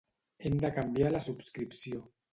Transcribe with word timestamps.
Hem 0.49 0.55
de 0.63 0.71
canviar 0.79 1.11
la 1.13 1.23
subscripció. 1.27 2.03